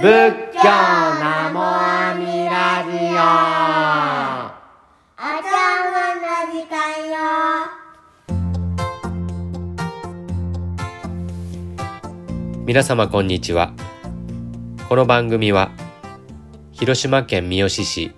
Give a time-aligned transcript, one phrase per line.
[0.00, 0.04] 仏
[0.54, 3.18] 教ナモアミラジオ。
[5.18, 5.50] お茶
[5.90, 6.76] 碗の時間
[7.10, 7.18] よ。
[12.64, 13.72] 皆様こんにちは。
[14.88, 15.72] この番組は
[16.70, 18.12] 広島県三次市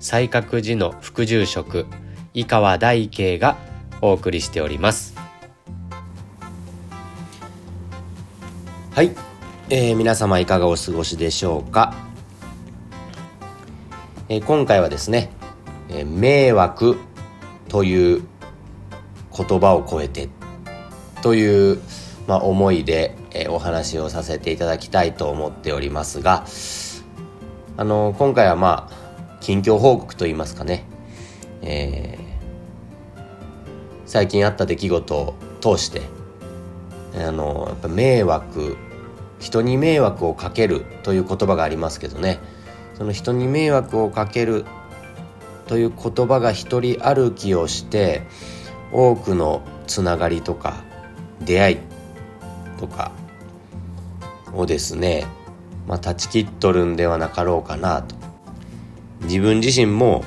[0.00, 1.84] 西覚寺の副住職
[2.32, 3.58] 井川大慶が
[4.00, 5.14] お送りしております。
[8.94, 9.10] はい、
[9.68, 11.92] えー皆様いかがお過ごしでしょうか、
[14.28, 15.32] えー今回はですね、
[15.88, 16.96] えー迷惑
[17.68, 18.22] という
[19.36, 20.28] 言葉を超えて
[21.20, 21.80] という、
[22.28, 26.46] まあ、思いで、えーお話をさせていただきたいと思っておりますが
[27.76, 30.84] あの今回はまあ近況報告といいますかね、
[31.62, 32.26] えー
[34.06, 36.02] 最近あった出来事を通して
[37.16, 38.76] あのやっぱ迷惑
[39.38, 42.38] 人に迷惑をかけるという言葉がありますけどね。
[42.96, 44.64] その人に迷惑をかける
[45.66, 48.22] という言葉が一人歩きをして
[48.92, 50.82] 多くのつながりとか
[51.40, 51.78] 出会い
[52.78, 53.12] とか
[54.54, 55.26] をですね、
[55.86, 58.16] まあ、断ち切っとるんではなかろうかなと。
[59.22, 60.24] 自分自身も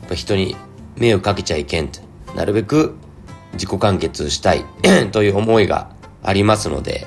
[0.00, 0.56] やっぱ人に
[0.96, 2.00] 迷惑かけちゃいけんと。
[2.34, 2.96] なるべく
[3.52, 4.64] 自己完結したい
[5.12, 5.90] という思いが
[6.22, 7.06] ありますので。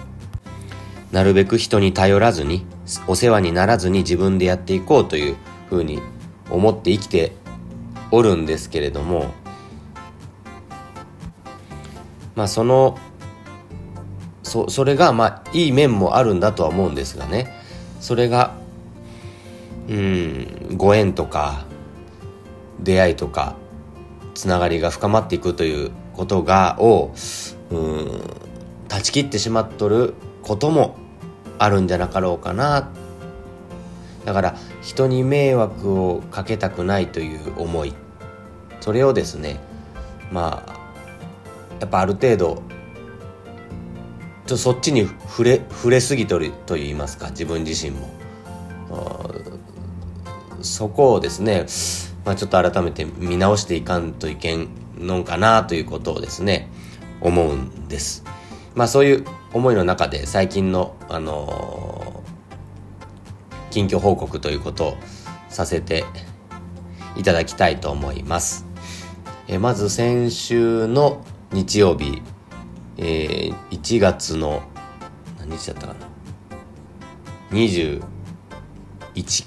[1.15, 2.65] なるべく人に頼らずに
[3.07, 5.37] お世話にならずに自分でやっていこうという
[5.69, 6.01] ふうに
[6.49, 7.31] 思って生きて
[8.11, 9.31] おるんですけれども
[12.35, 12.97] まあその
[14.43, 17.47] そそれがまあいい面もあるんだとは思うんですがね。
[18.01, 18.53] それが
[19.87, 21.65] うんご縁とか
[22.81, 23.55] 出会いとか
[24.33, 27.13] つながりが深まっていくということがを
[27.71, 28.21] うん
[28.89, 31.04] 断ち切ってしまっとることも
[31.57, 32.89] あるんじゃなかろうかな。
[34.25, 37.93] だから人に迷惑をかけたくないという思い。
[38.81, 39.59] それをですね
[40.31, 40.75] まあ
[41.79, 48.15] やっぱある程度ちょっとそっちに触れ触れすぎとると言いますか自分自身も。
[50.61, 51.65] そこをですね、
[52.25, 56.71] まあ、ちょっと改めて見直していかんといけんのかなということをですね
[57.21, 58.23] 思うんです。
[58.73, 64.97] まあそういう思いの中で最近のあのー近況報告ということを
[65.49, 66.05] させて
[67.17, 68.65] いただきたいと思います。
[69.47, 71.23] えまず先週の
[71.53, 72.21] 日曜日、
[72.97, 74.61] えー1月の
[75.39, 75.99] 何日だったかな
[77.51, 78.01] ？21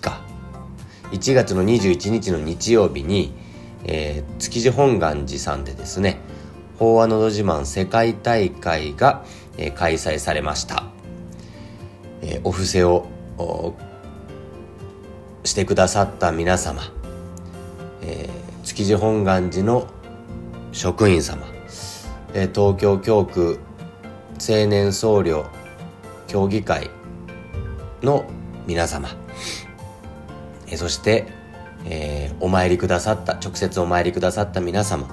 [0.01, 0.23] か
[1.13, 3.35] 1月の21日の日曜日に、
[3.85, 6.19] えー築地本願寺さんでですね
[6.79, 9.25] 法話のど自慢世界大会が、
[9.59, 10.85] え開催されました、
[12.23, 13.07] えお布施を
[15.45, 16.83] してくださった皆様、
[18.03, 18.31] え
[18.63, 19.89] 築地本願寺の
[20.73, 21.45] 職員様、
[22.33, 23.59] え東京教区
[24.41, 25.47] 青年僧侶
[26.29, 26.91] 協議会
[28.03, 28.25] の
[28.67, 29.09] 皆様、
[30.69, 31.27] えそして、
[31.85, 35.09] えお参りくださった直接お参りくださった皆様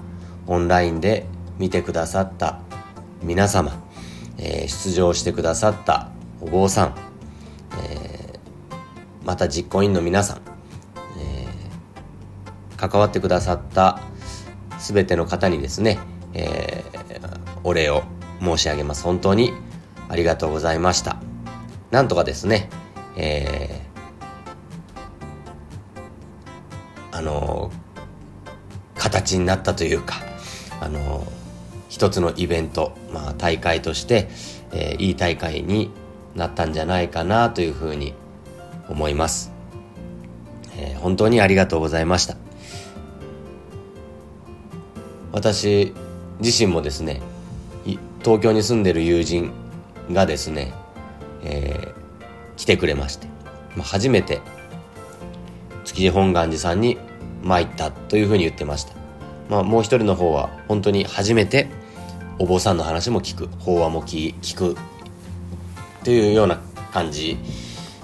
[0.48, 1.26] オンラインで
[1.58, 2.60] 見てくださった
[3.24, 3.85] 皆様、
[4.38, 6.10] えー出場してくださった
[6.42, 6.96] お坊さん、
[9.24, 10.42] また実行委員の皆さん、
[11.20, 14.02] えー関わってくださった
[14.80, 16.00] 全ての方にですね、
[16.34, 18.04] えーお礼を
[18.42, 19.04] 申し上げます。
[19.04, 19.54] 本当に
[20.08, 21.18] ありがとうございました。
[21.90, 22.70] なんとかですね、
[23.18, 27.72] えーあの
[28.96, 30.16] 形になったというか
[30.82, 31.26] あの
[31.96, 34.28] 一つのイベント、まあ、大会として、
[34.74, 35.92] えーいい大会に
[36.36, 38.14] なったんじゃないかなというふうに
[38.90, 39.54] 思います、
[40.78, 42.36] えー本当にありがとうございました。
[45.32, 45.94] 私
[46.42, 47.22] 自身もですね
[48.22, 49.54] 東京に住んでる友人
[50.12, 50.74] がですね、
[51.46, 53.28] えー来てくれまして、
[53.78, 54.42] まあ、初めて
[55.86, 56.98] 築地本願寺さんに
[57.42, 58.94] 参ったというふうに言ってました、
[59.50, 61.70] まあ、もう一人の方は本当に初めて
[62.38, 64.78] お坊さんの話も聞く法話も聞聞く
[66.04, 66.60] というような
[66.92, 67.38] 感じ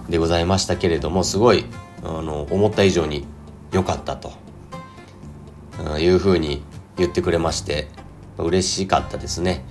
[0.10, 1.66] でございましたけれどもすごい
[2.04, 3.26] あの思った以上に
[3.72, 4.42] 良かったと。
[6.00, 6.62] いうふうに
[6.98, 7.88] 言ってくれまして
[8.38, 9.66] 嬉しかったですね、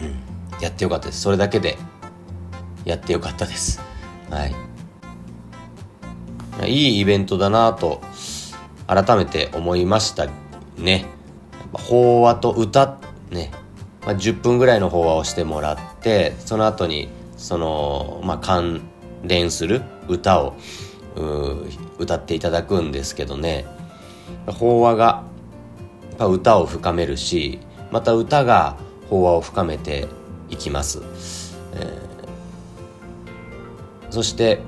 [0.00, 1.20] うん、やってよかったです。
[1.20, 1.76] それだけで
[2.84, 3.80] やってよかったです。
[4.30, 4.54] はい。
[6.70, 8.00] いいイベントだなと
[8.86, 10.28] 改めて思いました
[10.78, 11.06] ね。
[11.72, 12.98] 法話と歌
[13.30, 13.50] ね、
[14.04, 18.82] まあ、10分ぐらいの法話をしてもらってその後にそのまあ関
[19.24, 20.54] 連する歌を
[21.98, 23.66] 歌っていただくんですけどね。
[24.46, 25.24] 法話が
[26.18, 28.76] 歌を深めるしまた歌が
[29.08, 30.08] 法話を深めて
[30.48, 31.02] いきます、
[31.74, 34.60] えー、そして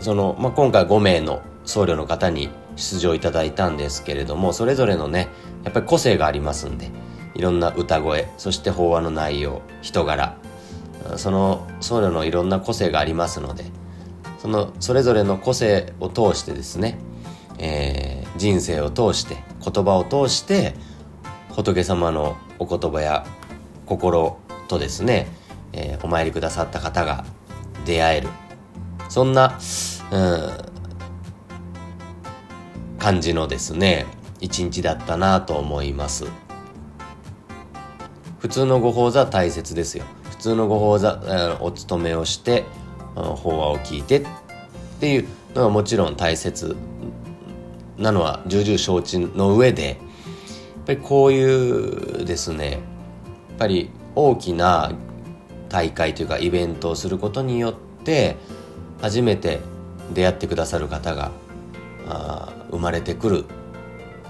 [0.00, 5.28] その、まあ、今回5名の僧侶の方に出場いただいたんですけれどもそれぞれのね
[5.64, 6.90] やっぱり個性がありますんで
[7.38, 10.36] いろんな歌声そして法話の内容人柄
[11.16, 13.64] その僧侶のいろんな個性がありますので
[14.38, 16.98] そのそれぞれの個性を通してですね、
[17.58, 20.74] えー、人生を通して言葉を通して
[21.50, 23.26] 仏様のお言葉や
[23.86, 25.28] 心とですね、
[25.72, 27.24] えー、お参りくださった方が
[27.84, 28.28] 出会える。
[29.08, 29.58] そんな、
[30.12, 30.50] うん、
[32.98, 34.06] 感じのですね
[34.40, 36.26] 一日だったなと思います。
[38.38, 40.04] 普通のご法座大切ですよ。
[40.30, 42.64] 普通のご法座お勤めをして
[43.14, 44.26] 法話を聞いてっ
[45.00, 46.76] ていうのはもちろん大切
[47.96, 49.96] なのは重々承知の上でやっ
[50.86, 52.80] ぱりこういうですねやっ
[53.58, 54.92] ぱり大きな
[55.68, 57.74] 大会というかイベントをすることによっ
[58.04, 58.36] て
[59.02, 59.60] 初めて
[60.14, 61.32] 出会ってくださる方が
[62.70, 63.44] 生まれてくる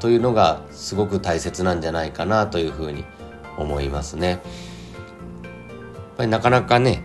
[0.00, 3.17] というのがすごく大切なんじゃないかなというふうに思います
[3.58, 4.28] 思いますね。
[4.28, 4.40] やっ
[6.16, 7.04] ぱりなかなかね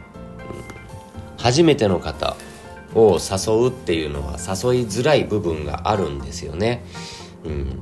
[1.38, 2.36] 初めての方
[2.96, 4.40] を誘うっていうのは誘い
[4.86, 6.86] づらい部分があるんですよね。
[7.44, 7.80] うん、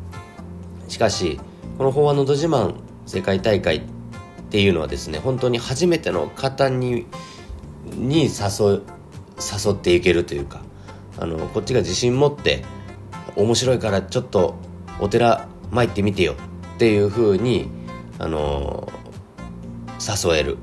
[0.87, 1.39] しかし
[1.77, 2.73] この「法話のど自慢
[3.05, 3.81] 世界大会」っ
[4.49, 7.05] ていうのはですね本当に初めての方に
[7.85, 8.81] に誘
[9.37, 10.61] 誘っていけるというか
[11.19, 12.63] あのこっちが自信持って
[13.35, 14.55] 面白いからちょっと
[14.99, 16.35] お寺参ってみてよ
[16.75, 17.69] っていうふうに
[18.21, 18.87] あの
[19.99, 20.57] 誘える。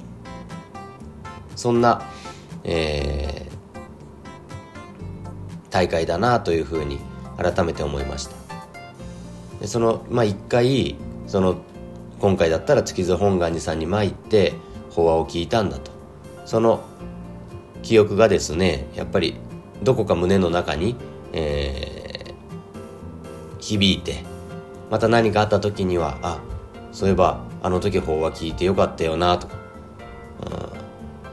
[1.56, 2.08] そんな
[2.62, 3.81] えー、
[5.70, 6.99] 大会だなというふうに
[7.37, 8.37] 改めて思いました。
[9.60, 10.96] でそのまあ一回
[11.26, 11.56] その
[12.20, 14.52] 今回だったら月津本願寺さんに参って
[14.90, 15.90] 法話を聞いたんだと。
[16.44, 16.84] その
[17.82, 19.37] 記憶がですねやっぱり
[19.82, 20.96] どこか胸の中に、
[21.32, 24.22] えー、響いて
[24.90, 26.38] また何かあった時にはあ
[26.93, 29.55] そういえばあの時法話聞いてよかったよなとか、
[30.43, 30.78] うん。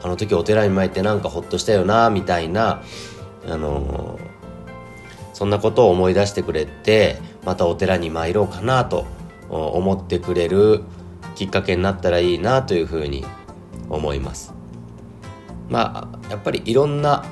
[0.02, 2.82] あの時お寺に参ってなんかほっとしたよなみたいな
[3.44, 4.20] あの
[5.32, 9.06] そんなことを思い出してくれてまたお寺に参ろうかなと
[9.50, 10.82] 思ってくれる
[11.34, 13.24] きっかけになったらいいなというふうに
[13.88, 14.54] 思います。
[15.68, 17.24] まあやっぱりいろんな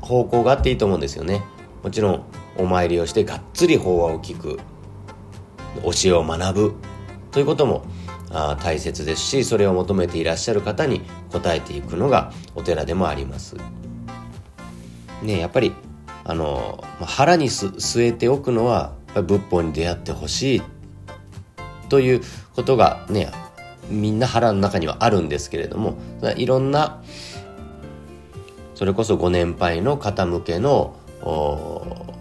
[0.00, 1.44] 方向があっていいと思うんですよね。
[1.82, 2.24] もちろん
[2.56, 4.58] お参りをしてがっつり法話を聞く
[5.82, 6.74] 教えを学ぶ
[7.30, 7.84] ということも
[8.30, 11.02] あ大切ですしそれを求めていらっしゃる方に
[11.32, 13.56] 応えていくのがお寺でもあります。
[15.22, 15.72] ねやっぱり
[16.24, 20.62] あの腹に据えておくのは仏法に出会ってほしい
[21.88, 22.20] という
[22.54, 23.30] ことがね
[23.88, 25.96] みんな腹の中にはあるんですけれども
[26.36, 27.02] いろんな
[28.74, 32.14] それこそご年配の方向けのも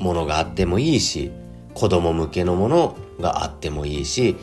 [0.00, 1.30] のがあってもいいし
[1.74, 4.36] 子供向けのものがあってもいいし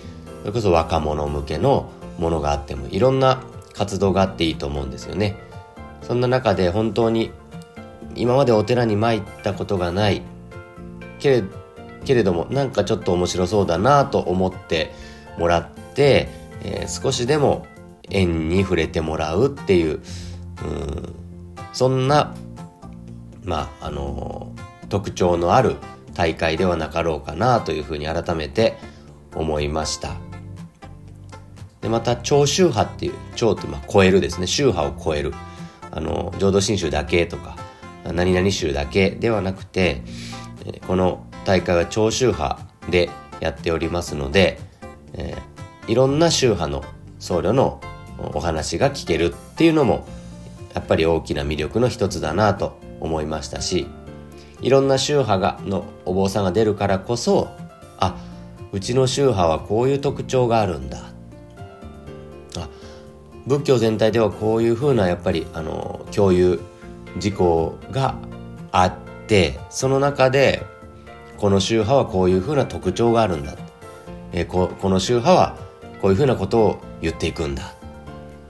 [0.45, 1.89] それこそ若者向けの
[2.19, 3.41] ものがあってもいろんな
[3.73, 5.37] 活動があっていいと思うんですよね。
[6.03, 7.31] そんな中で本当に
[8.13, 10.21] 今までお寺に参ったことがない
[11.17, 11.43] け
[12.07, 14.93] れどもなんかちょっと面白そうだなと思って
[15.39, 16.29] もらって、
[16.61, 17.65] えー、少しでも
[18.11, 19.99] 縁に触れてもらうっていう
[20.63, 21.15] うん
[21.73, 22.35] そんな
[23.43, 25.77] まああのー、特徴のある
[26.13, 28.77] 大会ではなかろうかなというふうに改めて
[29.33, 30.24] 思いました。
[31.85, 34.47] でまた超宗派っていう超ってまあ超えるですね。
[34.47, 35.35] 宗派を超える。
[35.91, 37.55] あの浄土真宗だけとか
[38.03, 40.01] 何々宗だけではなくて
[40.87, 44.59] この大会は超宗派でやっておりますので、
[45.13, 46.83] えー、いろんな宗派の
[47.19, 47.79] 僧侶の
[48.33, 50.07] お話が聞けるっていうのも
[50.73, 53.87] やっぱり大きな魅力の一つだなと思いましたし
[54.59, 57.47] いろんな宗派がのお坊さんが出るからこそ
[57.99, 58.17] あ
[58.71, 61.14] うちの宗派はこういう特徴があるんだ
[63.45, 66.59] 仏教全体ではこういうふうなやっぱりあの共有
[67.17, 68.15] 事項が
[68.71, 68.93] あっ
[69.27, 70.65] てその中で
[71.37, 73.55] この宗派はこういうふうな特徴があるんだ、
[74.31, 75.57] えー、ここの宗派は
[76.01, 77.73] こういうふうなことを言っていくんだ。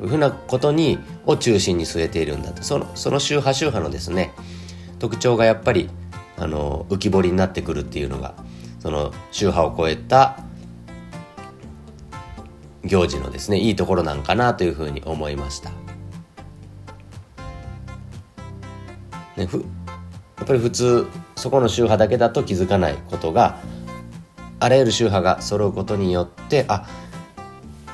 [0.01, 2.63] いうふうなことにを中心に据えているんだと。
[2.63, 4.33] そのその宗派宗派のですね
[4.99, 5.89] 特徴がやっぱり
[6.37, 8.35] あの浮き彫りになってくるっていうのが
[8.79, 10.37] その宗派を超えた
[12.85, 15.71] 行事のですねいいところなんかなというふうに思いました。
[19.35, 19.65] ね、ふ
[20.37, 23.57] やっぱり普通そこの宗派だけだと気づかないことが
[24.59, 26.87] あらゆる宗派が揃うことによってあ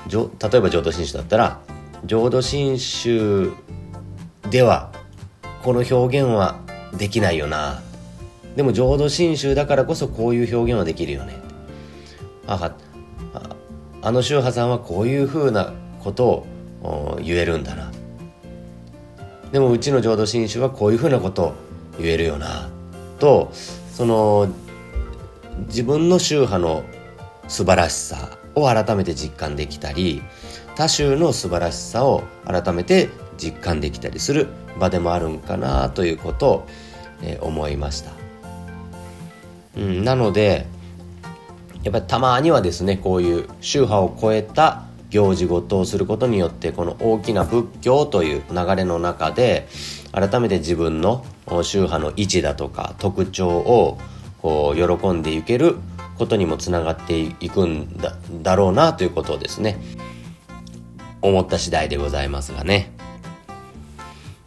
[0.08, 0.20] 例
[0.58, 1.62] えば浄土真宗だったら
[2.06, 3.52] 浄土真宗
[4.50, 4.92] では
[5.64, 6.60] この表現は
[6.98, 7.82] できないよな。
[8.56, 11.36] でも浄土真宗だからこそこういう表現はできるよね。
[12.48, 12.76] あ
[14.02, 16.46] あの宗派さんはこういうふうなこと
[16.84, 17.92] を言えるんだな。
[19.52, 21.54] でもうちの浄土真宗はこういうふうなことを
[22.00, 22.70] 言えるよな。
[23.20, 23.52] と
[23.92, 24.48] その
[25.68, 26.84] 自分の宗派の
[27.48, 30.24] 素晴らしさを改めて実感できたり
[30.76, 34.48] 他宗の素晴らしさを改めて実感できたりする
[34.80, 36.68] 場でもあるんかなということを、
[37.22, 38.12] えー、思いました、
[39.78, 40.66] うん、なので
[41.84, 49.68] やっぱりたまにはですねこういう宗派を超えた行事ごとをすることによってこの大きな仏教という流れの中で
[50.12, 53.98] 改めて自分の宗派の位置だとか特徴を
[54.42, 55.76] こう喜んでいける
[56.18, 59.78] ことにもつながっていくんだだろうなということをですね
[61.22, 62.92] 思った次第でございますがね。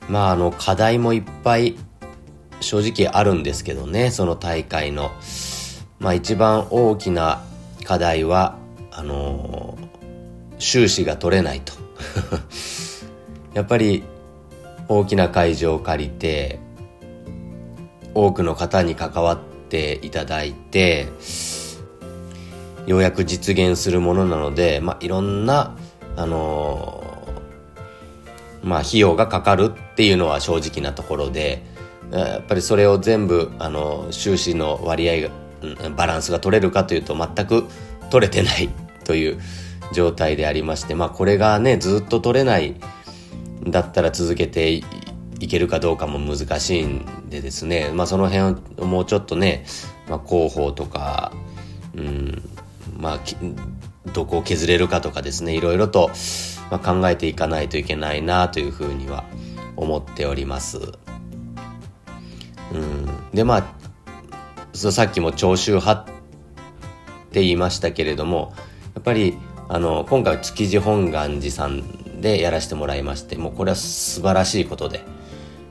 [0.09, 1.77] まああの課題もいっぱい
[2.61, 5.11] 正直あるんですけどねその大会の。
[6.05, 7.43] まあ一番大きな
[7.87, 8.59] 課題は
[8.93, 9.79] あの
[10.59, 11.73] 収支が取れないと。
[13.55, 14.05] やっぱり
[14.87, 16.59] 大きな会場を借りて
[18.13, 19.39] 多くの方に関わっ
[19.71, 21.07] ていただいて
[22.87, 25.75] ようやく実現するものなので、まあ、いろんな、
[26.17, 31.63] あのー、まあ、費用がかかるっていうのは正直なところで
[32.13, 35.44] やっぱりそれを全部、あの収支の割合が
[35.97, 37.65] バランスが取れるかというと全く
[38.11, 38.69] 取れてない
[39.05, 39.41] という
[39.93, 42.75] 状態でありまして、まあ、これがねずっと取れない
[43.67, 44.83] だったら続けてい
[45.49, 49.65] けるかどうかも難しいんでですね、まあ、その辺をもうちょっとね、
[50.09, 51.33] まあ、広報とか、
[51.95, 52.43] うん、
[52.97, 53.21] まあ、
[54.13, 56.11] どこを削れるかとかですねいろいろと、
[56.71, 59.25] ま、考えていかないといけないなというふうには
[59.77, 60.79] 思っております。
[62.73, 63.84] うん、でまあ
[64.75, 66.05] さっきも長州派っ
[67.31, 68.53] て言いましたけれども
[68.95, 69.39] やっぱり
[69.69, 75.05] あの今回は築地本願寺さんでやらせてもらいましてもうこれは素晴らしいことで、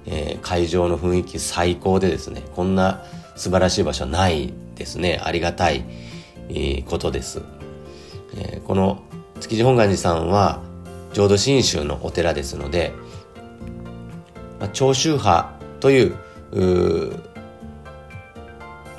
[0.05, 3.03] えー、会場の雰囲気最高でですねこんな
[3.35, 5.83] 素晴らしい場所はないですねありがたい、
[6.49, 7.41] えー、ことです、
[8.35, 9.03] えー、この
[9.41, 10.61] 築地本願寺さんは
[11.11, 12.93] 浄土真宗のお寺ですので、
[14.59, 16.15] まあ、長州派という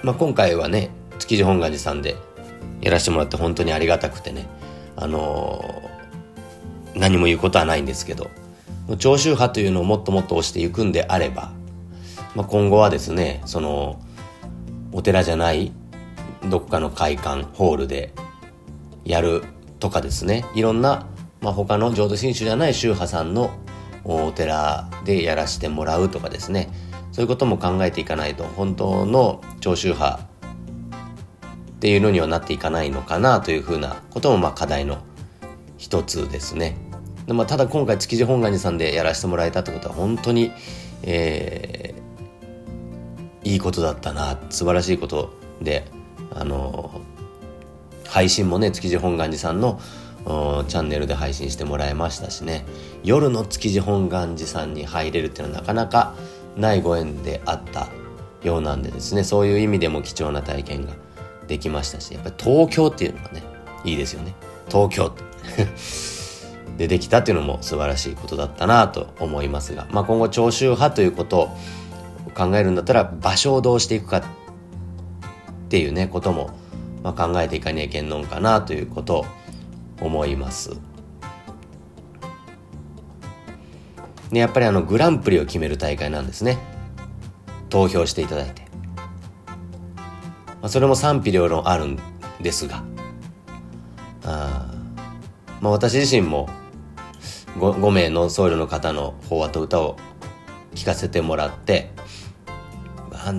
[0.05, 2.17] まあ、今回はね築地本願寺さんで
[2.83, 4.47] やらせてもらって本当にありがたくてね
[4.97, 8.31] あのー、何も言うことはないんですけど
[8.99, 11.53] 長州派というのをもっともっと推していくんであれば、
[12.35, 13.99] まあ、今後はですねその
[14.93, 15.73] お寺じゃない
[16.51, 18.13] どっかの会館ホールで
[19.07, 19.43] やる
[19.81, 21.07] とかですねいろんな、
[21.41, 23.59] まあ、他の浄土真宗じゃない宗派さんの
[24.05, 26.69] お寺でやらせてもらうとかですね
[27.15, 34.99] そういうことも考えていかないと本当の長州派っていうのにはなっていかないのかなというふうなこともまあ課題の
[35.79, 36.77] 一つですね。
[37.29, 40.51] でまあ、ただ今回築地本願寺さんでやらせてもらえたってことは本当に、
[41.05, 45.87] えー、いいことだったな素晴らしいことで
[46.35, 47.01] あの
[48.09, 49.81] 配信もね築地本願寺さんの
[50.25, 52.67] チャンネルで配信してもらいましたしね
[53.05, 56.15] 夜の築地本願寺さんに入れるっていうのはなかなか
[56.57, 57.89] ないご縁であった
[58.43, 60.93] ようなんでですねそういう意味でも貴重な体験が
[61.47, 63.43] できましたしやっぱり東京っていうのがね
[63.85, 64.35] いいですよね
[64.69, 65.13] 東京
[66.79, 71.49] でできたっていうのも素晴らしいことだったなと思いますが、まあ、今後聴衆派ということを
[72.35, 74.23] 考えるんだったら場所をどうしていくかっ
[75.69, 76.51] ていうねことも、
[77.03, 79.27] まあ、考えていかにゃいけんのんかなということを
[80.01, 80.77] 思います。
[84.35, 86.59] でやっぱりあのグランプリを決める大会なんですね。
[87.71, 88.63] 投票していただいて、
[89.47, 89.55] ま
[90.63, 91.99] あ、それも賛否両論あるん
[92.41, 92.83] ですが。
[94.25, 94.69] あ、
[95.61, 96.49] まあ、私自身も
[97.59, 99.97] 5, 5名の僧侶の方の法話と歌を
[100.75, 101.93] 聞かせてもらって
[103.13, 103.33] まあ、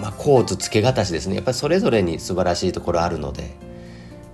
[0.00, 1.34] まあ、コーツつけがたしですね。
[1.34, 3.54] やっぱりそれぞれに素晴らしいところあるので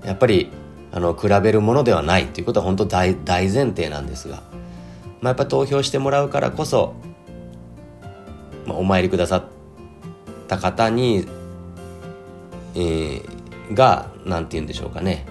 [0.05, 0.53] やっぱり
[0.93, 4.45] あの比べるものではないということは本当大大前提なんですが。
[5.25, 6.95] まあ、やっぱ投票してもらうからこそ、
[8.67, 9.45] まあ、お参りくださっ
[10.49, 11.27] た方に、
[12.75, 15.25] えー、が何て言うんでしょうかね。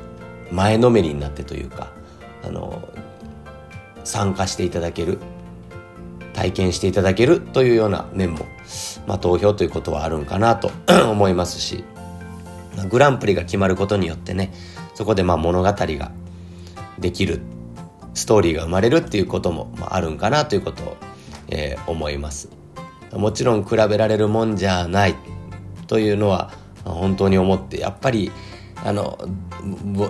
[0.51, 1.91] 前のめりになってというか
[2.43, 2.89] あの
[4.03, 5.19] 参加していただける
[6.33, 8.47] 体験していただけるというような面も、
[9.05, 10.71] まあ、投票ということはあるんかなと
[11.07, 11.83] 思いますし、
[12.89, 14.51] グランプリが決まることによってね
[14.95, 16.11] そこでまあ物語が
[16.97, 17.41] できる
[18.13, 20.97] ストーリーが生まれるっていうこともあるんかなということを、
[21.49, 22.49] えー、思います。
[23.11, 25.15] もちろん比べられるもんじゃない
[25.87, 26.51] というのは
[26.83, 28.31] 本当に思ってやっぱり
[28.83, 29.17] あの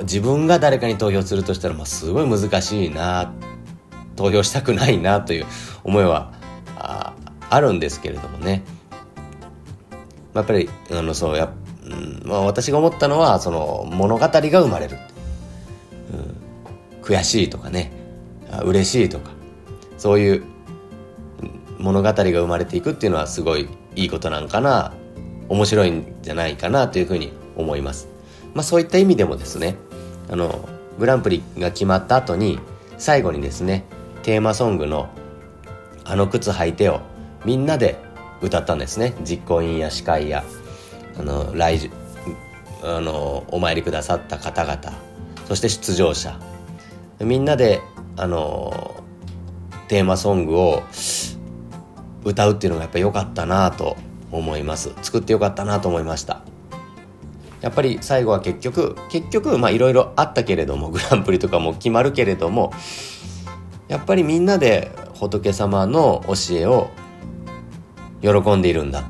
[0.03, 3.33] 自分が誰かに投票するとしたら、まあ、すごい難しいな
[4.15, 5.45] 投票したくないなという
[5.83, 6.33] 思いは
[6.77, 7.13] あ
[7.49, 8.63] あるんですけれどもね。
[10.33, 11.53] やっぱりあのそうや、
[11.85, 14.97] うんまあ、私が思ったのはその物語が生まれる、
[17.03, 17.91] 悔しいとかね
[18.63, 19.31] 嬉しいとか
[19.97, 20.43] そういう
[21.79, 24.93] 物語が生まれていくっていうのはすごいいいことなんかな
[25.49, 28.07] 面白いんじゃないかなというふうに思います。
[28.53, 29.75] まあ、そういった意味でもですね
[30.29, 30.69] あの
[30.99, 32.59] グランプリが決まった後に
[32.97, 33.83] 最後にですね
[34.21, 35.09] テーマソングの
[36.05, 37.01] 「あの靴履いてよ」
[37.45, 37.99] みんなで
[38.41, 40.43] 歌ったんですね実行委員や司会や
[41.19, 41.89] あの来
[42.83, 44.79] あのお参りくださった方々
[45.47, 46.37] そして出場者
[47.23, 47.81] みんなで
[48.15, 49.03] あの
[49.87, 50.83] テーマソングを
[52.23, 53.97] 歌うっていうのがやっぱ良かったなと
[54.31, 54.91] 思います。
[55.01, 56.41] 作ってよかったなと思いました。
[57.61, 62.73] やっぱり最後は結局結局まあいろいろあったけれどもグランプリとかも決まるけれども
[63.87, 66.89] やっぱりみんなで仏様の教えを
[68.21, 69.03] 喜んでいるんだ。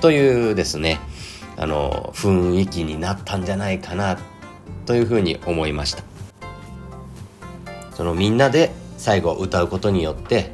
[0.00, 1.00] というですね
[1.56, 4.18] あの雰囲気になったんじゃないかな
[4.86, 6.07] というふうに思いました。
[7.98, 10.52] そのみんなで最後歌うことによって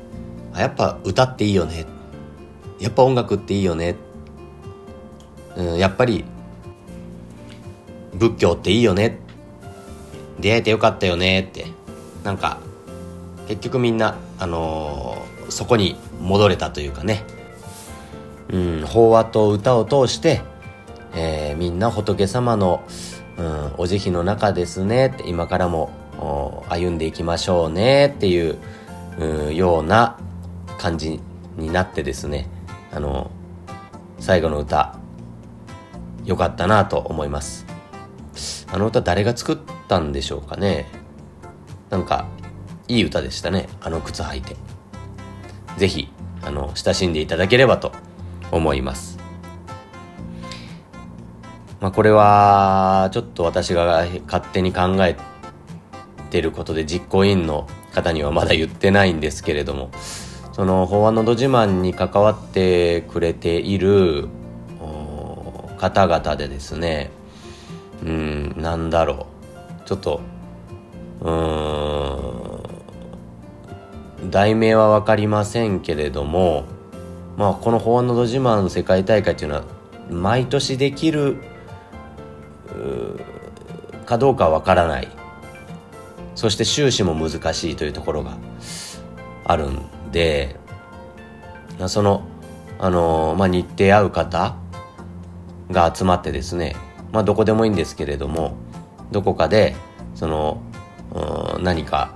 [0.54, 1.84] あやっぱ歌っていいよね。
[2.80, 3.96] やっぱ音楽っていいよね、
[5.54, 6.24] うん、やっぱり
[8.14, 9.18] 仏教っていいよね。
[10.40, 11.40] 出会えてよかったよね。
[11.40, 11.66] って。
[12.22, 12.60] なんか
[13.46, 17.24] 結局みんな、あのー、そこに戻れたというかね、
[18.48, 20.40] うん、法話と歌を通して、
[21.12, 22.82] えー、みんな仏様の、
[23.36, 25.08] うん、お慈悲の中ですね。
[25.08, 25.90] って今からも
[26.68, 28.58] 歩んでいきましょうねっていう、
[29.54, 30.18] ような
[30.78, 31.20] 感じ
[31.56, 32.48] になってですね
[32.92, 33.30] あの
[34.18, 34.98] 最後の歌
[36.24, 37.64] 良かったなと思います。
[38.72, 40.86] あの歌誰が作ったんでしょうかね。
[41.90, 42.26] なんか
[42.88, 44.56] いい歌でしたねあの靴履いて。
[45.76, 46.08] 是非
[46.42, 47.92] あの親しんでいただければと
[48.50, 49.18] 思います。
[51.80, 55.16] まあこれはちょっと私が勝手に考え
[56.34, 59.92] てることで実行委員の方にはまだ言ってないんですけれども
[60.52, 64.26] その法案のど自慢に関わってくれている
[65.78, 67.12] 方々でですね
[68.02, 69.28] うんなんだろ
[69.84, 69.86] う。
[69.86, 70.22] ちょっと
[71.20, 71.30] う
[74.26, 76.64] ん題名は分かりませんけれども
[77.36, 79.64] まあこの法案のど自慢世界大会っていうのは
[80.10, 81.36] 毎年できる
[84.04, 85.23] かどうかわからない。
[86.34, 88.38] そして収支も難しいというところが
[89.44, 90.56] あるんで
[91.86, 92.26] その、
[92.78, 94.56] あのまあ、日程合う方
[95.70, 96.76] が集まってですね、
[97.12, 98.56] まあ、どこでもいいんですけれども
[99.10, 99.74] どこかで
[100.14, 100.62] その
[101.60, 102.14] 何か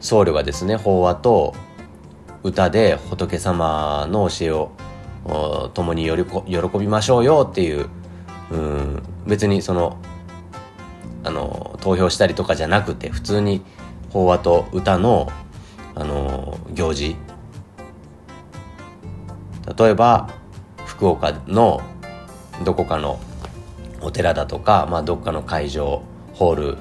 [0.00, 1.54] 僧侶がですね法話と
[2.42, 7.88] 歌で仏様の教えを共に喜びましょうよっていう
[8.50, 9.98] うん別にその
[11.24, 13.62] あの投票したりとかじゃなくて普通に
[14.10, 15.28] 法話と歌の
[15.94, 17.16] あの行事。
[19.78, 20.28] 例えば
[20.84, 21.80] 福岡の
[22.64, 23.18] どこかの
[24.02, 26.02] お寺だとか、まあ、どっかの会場
[26.34, 26.76] ホー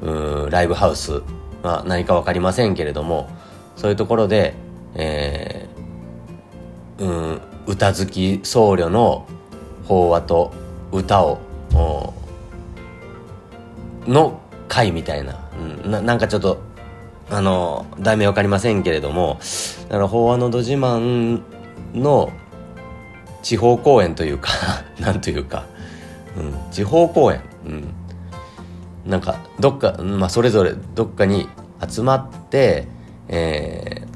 [0.00, 1.22] ルうライブハウス、
[1.62, 3.28] まあ、何か分かりませんけれども
[3.76, 4.54] そういうところで、
[4.94, 9.26] えー、うん歌好き僧侶の
[9.84, 10.52] 法話と
[10.92, 11.38] 歌を
[14.08, 15.48] の会みたいな,、
[15.84, 16.60] うん、ななんかちょっと
[17.30, 19.38] あの題名わかりませんけれども
[19.88, 21.42] だから法話のど自慢
[21.94, 22.32] の
[23.42, 24.50] 地方公演というか
[24.98, 25.64] なんというか、
[26.36, 27.94] うん、地方公演、うん、
[29.06, 31.48] なんかどっか、まあ、それぞれどっかに
[31.86, 32.88] 集まって、
[33.28, 34.08] えー、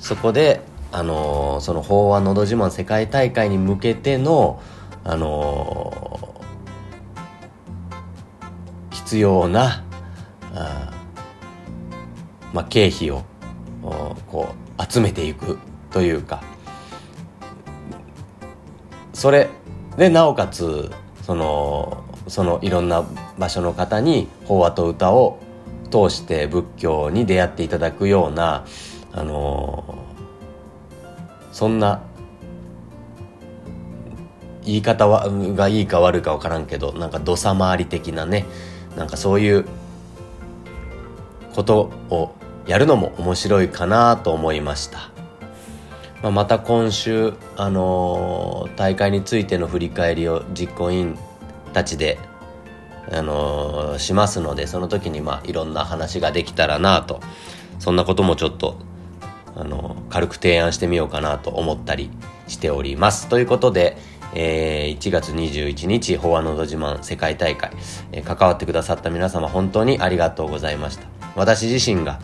[0.00, 4.60] そこで、あのー、その法話のど自慢世界大会に向けての、
[5.04, 6.31] あのー、
[8.92, 9.84] 必要な
[10.54, 10.92] あ
[12.52, 13.24] まあ、経費を
[14.26, 15.58] こう集めていく
[15.90, 16.42] というか。
[19.12, 19.50] それ
[19.96, 20.90] でなおかつ
[21.22, 23.04] そのそのいろんな
[23.38, 25.38] 場所の方に法話と歌を
[25.90, 28.64] 通して仏教に出会っていただくような
[29.12, 29.96] あの
[31.52, 32.02] そんな
[34.64, 38.46] 言い方はがいいか悪いか分からんけどなんか土佐回り的なね
[38.96, 39.64] なんかそういう
[41.54, 42.34] ことを
[42.66, 45.10] やるのも面白いかなと思いました、
[46.22, 51.18] まあ、また今週、あのー、大会についての振り返りを実行委員
[51.72, 52.18] たちで、
[53.10, 57.20] あのー、しますのでその時にまあいろんな話ができたらなと。
[57.82, 58.76] そんなこともちょっと
[59.56, 62.10] あの軽く提案してみようかなと思ったり
[62.46, 63.28] しております。
[63.28, 63.96] ということで
[64.34, 67.70] えー、1月21日、フォアノード自慢世界大会、
[68.12, 71.06] えー、関わってくださった皆様本当にありがとうございました。
[71.34, 72.20] 私自身が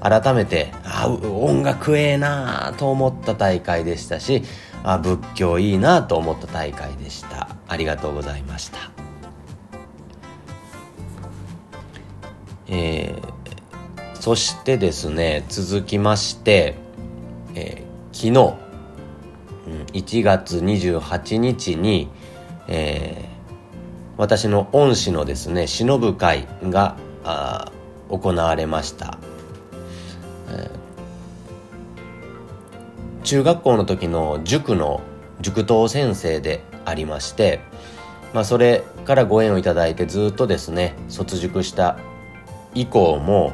[0.00, 4.42] 改めて、あ、音楽ええなぁと思った大会でしたし、
[4.84, 7.48] あ、仏教いいなぁと思った大会でした。
[7.66, 8.78] ありがとうございました。
[12.68, 16.74] えー、そしてですね、続きまして、
[17.54, 18.67] えー、昨日、
[19.92, 22.08] 1月28日に、
[22.66, 26.96] えー、私の恩師のですね忍ぶ会が
[28.08, 29.18] 行われました、
[30.50, 35.00] えー、中学校の時の塾の
[35.40, 37.60] 塾頭先生でありまして、
[38.34, 41.98] まあ、それからご縁をいただいてずっとですね卒塾した
[42.74, 43.52] 以降も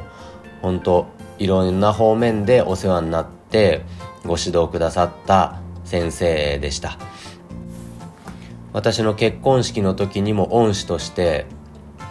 [0.61, 3.83] 本当いろんな方面でお世話になって
[4.25, 6.97] ご指導くださった先生でした。
[8.73, 11.45] 私の結婚式の時にも恩師として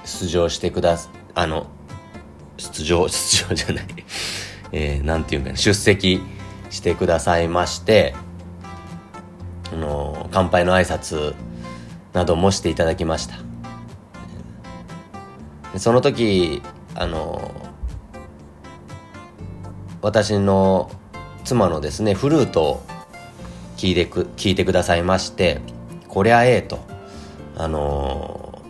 [0.06, 1.66] 出場してくだすあの
[2.56, 3.86] 出場 出場じゃない。
[4.72, 6.22] えー、なんていうか、出席
[6.70, 8.14] してくださいまして
[9.72, 11.34] あの乾杯の挨拶
[12.12, 13.36] などもしていただきました。
[15.78, 16.62] その時
[16.94, 17.52] あの
[20.00, 20.90] 私の
[21.44, 22.86] 妻のですねフルートを
[23.84, 25.60] 聞いてく聞いてくださいまして
[26.08, 26.78] こりゃええと。
[27.54, 28.62] あの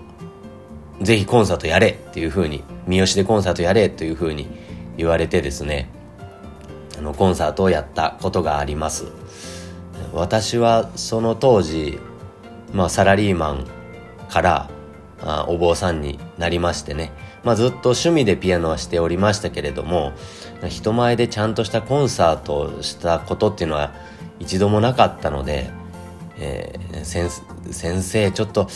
[0.99, 4.49] ー、ぜひコンサートやれっていうふうに三好でコンサートやれというふうに
[4.97, 5.89] 言われてですね
[6.99, 9.07] あのコンサートをやったことがあります。
[10.13, 12.01] 私はその当時、
[12.73, 13.67] まあ、サラリーマン
[14.29, 14.69] から
[15.23, 17.13] あお坊さんになりましてね、
[17.45, 20.13] まあ、ずっと趣味でピアノはしておりましたけれども
[20.69, 23.93] 人前でちゃんとしたコンサートをしたことっていうのは
[24.39, 25.71] 一度もなかったので、
[26.39, 27.31] えー、先
[27.73, 28.69] 先生ちょっと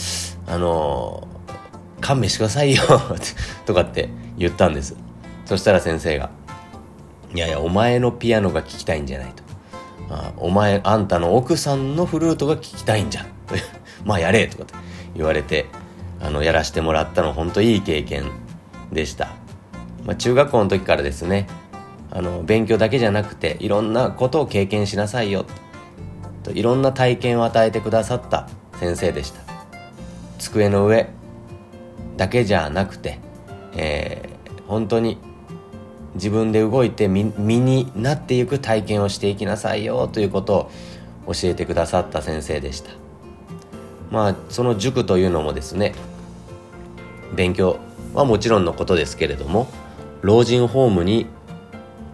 [0.47, 2.83] あのー、勘弁してくださいよ
[3.67, 4.97] とかって言ったんです。
[5.45, 6.31] そしたら先生が
[7.35, 9.43] 「いやいやお前のピアノが聴きたいんじゃない」と
[10.15, 13.27] 「あお前あんたの奥さんのフルートが聴きたいんじゃん」
[14.05, 14.75] まあやれ」とかって
[15.17, 15.67] 言われて
[16.21, 18.25] あのやらせてもらったの本当いい経験
[18.93, 19.29] でした、
[20.05, 21.47] まあ、中学校の時からですね
[22.11, 25.45] あの勉強だけじゃなくていろんなことを経験しなさいよ。
[26.43, 29.41] といろんな体験を与えてくださった先生でした。
[30.39, 31.11] 机の上
[32.17, 33.19] だけじゃなくて、
[33.75, 35.19] えー、本当に
[36.15, 40.71] 自分で動いて身になっていく体験をしていきなさいよということ
[41.27, 42.91] を教えてくださった先生でした。
[44.11, 45.95] まあその塾というのもですね
[47.35, 47.79] 勉強
[48.15, 49.69] はもちろんのことですけれども
[50.23, 51.27] 老人ホームに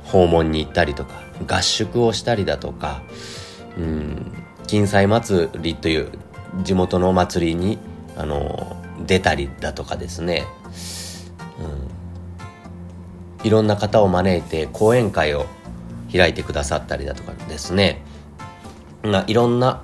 [0.04, 3.02] 訪問に行ったりとか合宿をしたりだとか
[3.76, 4.32] うん
[4.66, 6.10] 金彩祭りという
[6.62, 7.78] 地元のお祭りに
[8.16, 10.44] あの出たりだとかですね、
[13.40, 15.46] うん、いろんな方を招いて講演会を
[16.12, 18.02] 開いてくださったりだとかですね、
[19.02, 19.82] まあ、いろんな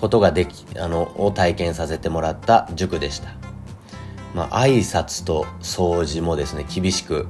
[0.00, 3.30] ことができあのを体験させてもらった塾でした。
[4.34, 7.26] まあ、挨拶と掃除もですね厳しく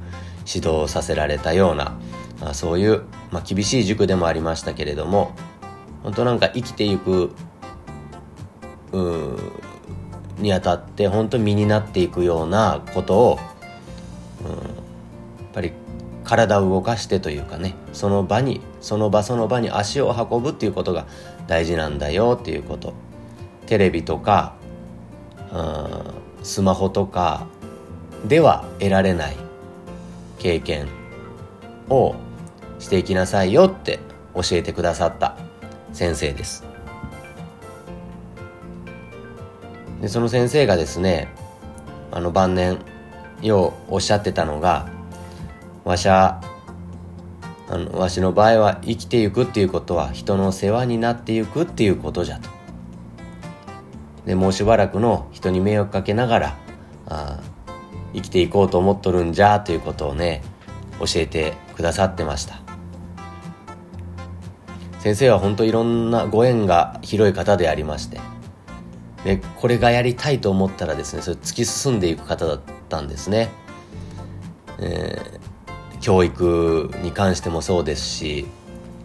[0.47, 1.99] 指導させられたような、
[2.41, 5.35] あ、そういう、まあ、厳しい塾でもありましたけれども
[6.03, 7.33] 本当なんか生きていく
[10.39, 13.39] にあたって本当身になっていくようなことを、
[14.45, 14.59] うん、やっ
[15.53, 15.73] ぱり
[16.25, 21.07] 体を動かしてというかねその場にその場その場に足を運ぶっていうことが
[21.47, 22.95] 大事なんだよっていうこと。
[23.67, 24.55] テレビとか、
[25.53, 27.47] うん、スマホとか
[28.27, 29.37] では得られない。
[30.43, 30.89] 経験
[31.89, 32.17] を
[32.81, 34.01] していきなさいよって
[34.35, 35.37] 教えてくださった
[35.93, 36.65] 先生です。
[40.01, 41.33] でその先生がですね
[42.11, 42.81] あの晩年
[43.41, 44.89] ようおっしゃってたのが
[45.85, 46.41] わしゃ
[47.69, 52.51] あのわしの場合は生きていくっていうことは人の世話になっていくっていうことじゃと。
[54.27, 56.59] でもうしばらくの人に迷惑かけながら
[57.07, 57.39] あ
[58.15, 60.43] 生きていこうと思っとるんじゃということをね
[60.99, 62.63] 教えてくださってました。
[65.03, 68.21] 先生は本当いろんなご縁が広い方でありまして
[69.25, 73.49] でこれがやりたいと思ったらですねそれ突き進んでいく方だったんですね、
[74.79, 78.47] えー、教育に関してもそうですし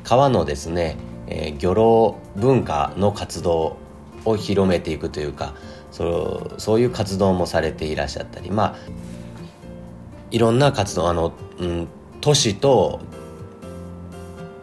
[0.03, 3.77] 川のですね、えー、漁労文化の活動
[4.23, 5.55] を広めていくというか
[5.97, 8.75] そそういう活動もされていらっしゃったりまあ
[10.29, 11.87] いろんな活動あの、うん、
[12.21, 12.99] 都市と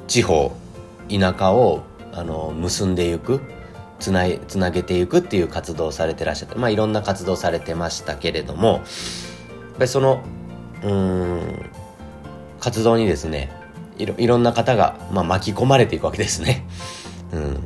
[0.06, 0.54] 地方
[1.10, 3.40] 田舎をあの結んでいく
[3.98, 8.80] つないつなげていくっていう活動をされてらっしゃってまあいろんな活動されてましたけれどもやっ
[9.78, 10.22] ぱりその
[10.84, 11.70] うん
[12.60, 13.50] 活動にですね
[13.98, 16.66] いろいろんな方が、まあ、巻き込まれていくわけですね。
[17.32, 17.64] うん。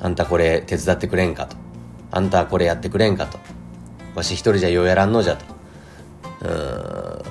[0.00, 1.67] あんたこれ手伝ってくれんかと。
[2.10, 3.38] あんたはこれやってくれんかと。
[4.14, 5.44] わし一人じゃようやらんのじゃと。
[6.42, 7.22] うん。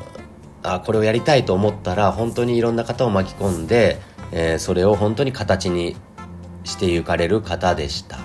[0.63, 4.00] あ、これをやりたいと思ったら、本当にいろんな方を巻き込んで、
[4.32, 5.96] えー、それを本当に形に
[6.63, 8.18] してゆかれる方でした。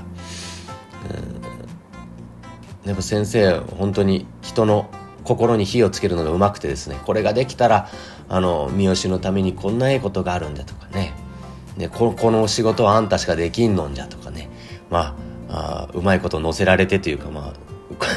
[2.82, 2.86] うん。
[2.86, 4.90] でも先生、本当に人の
[5.24, 7.88] 心に火をつけるのがうまくてですね、これができたら、
[8.28, 11.14] あの、三好のためにこんなええことがあるんだとかね、
[11.76, 14.48] ねここの仕事はあんたしかできんのんじゃとかね、
[14.90, 15.14] まあ、
[15.52, 17.52] あうまいこと乗せられてというか、まあ、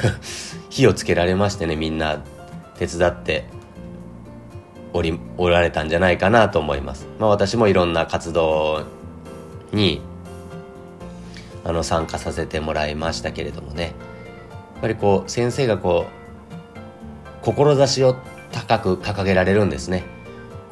[0.69, 2.21] 火をつけられましてね、みんな
[2.77, 3.45] 手伝って
[4.93, 7.07] おり、おられたんじゃないかなと思います。
[7.19, 8.83] まあ私もいろんな活動
[9.73, 10.01] に、
[11.63, 13.93] あの、参加させてもらいましたけれどもね、やっ
[14.81, 16.05] ぱりこう、先生がこ
[17.41, 18.15] う、志を
[18.51, 20.03] 高く掲げられるんですね。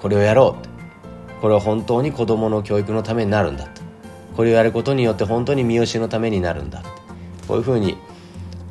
[0.01, 3.82] これをやろうこれは本当に子どもの教育のためになるんだと。
[4.35, 6.83] これをやることによって本当に三好のためになるんだ
[7.47, 7.97] こういうふうに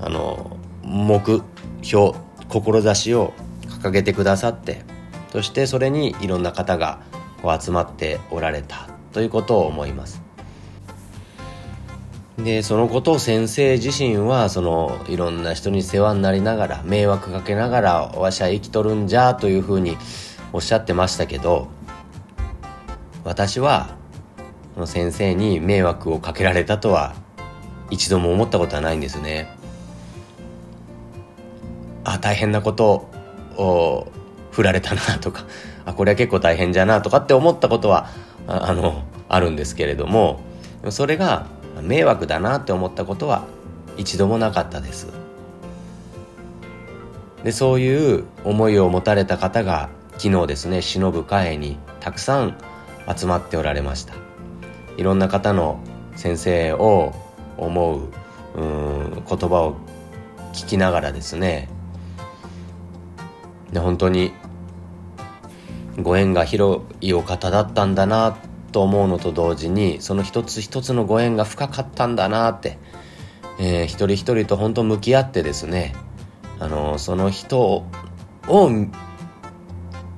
[0.01, 1.43] あの目
[1.83, 2.13] 標
[2.49, 3.33] 志を
[3.67, 4.83] 掲げてくださって
[5.31, 7.01] そしてそれにいろんな方が
[7.61, 10.23] 集まっておられたということを思います。
[12.39, 19.97] でそのことを先生自身はそのいろんな人に世話になりながら迷惑かけながらわしは生きとるんじゃというふうに
[20.53, 21.69] おっしゃってましたけど
[23.25, 23.97] 私は
[24.75, 27.15] その先生に迷惑をかけられたとは
[27.91, 29.57] 一度も思ったことはないんですね。
[32.05, 33.09] あ大変なこと
[33.57, 34.11] を
[34.51, 35.45] 振られたなとか
[35.85, 38.09] あこれは結構大変じゃなとかって思ったことは
[38.47, 40.41] ああのあるんですけれども
[40.91, 41.47] それが
[41.81, 43.45] 迷惑だなって思ったことは
[43.97, 45.09] 一度もなかったです
[47.45, 52.57] でそういう思いを持たれた方が昨日ですね忍ぶ会にたくさん
[53.17, 54.22] 集まっておられました
[54.97, 55.81] いろんな方の
[56.17, 57.13] 先生を
[57.57, 58.09] 思う
[58.55, 59.77] うん言葉を
[60.53, 61.69] 聞きながらですね
[63.73, 64.33] で本当に
[66.01, 68.37] ご縁が広いお方だったんだな
[68.73, 72.79] と思うのと同時にその一つ一つのご縁が深かったんだなって、
[73.59, 75.95] えー、一人一人と本当向き合ってですね
[76.59, 78.71] あのその人を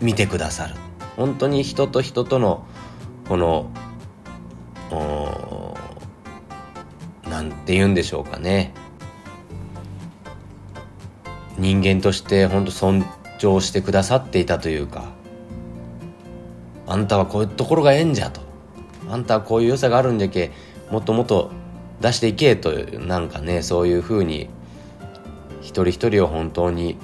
[0.01, 0.75] 見てくださる。
[1.17, 2.67] 本当に人と人との
[3.29, 3.71] この
[7.29, 8.73] なんて言うんでしょうかね。
[11.59, 13.05] 人間として本当尊
[13.39, 15.13] 重してくださっていたというか
[16.87, 18.41] あんたはこういうところがええんじゃと。
[19.11, 20.51] あんたはこういう良さがあるんじゃけ
[20.91, 21.51] もっともっと
[22.01, 24.49] 出していけとなんかねそういうふうに
[25.61, 26.99] 一人一人を本当に